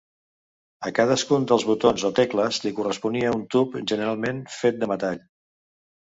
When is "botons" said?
1.71-2.05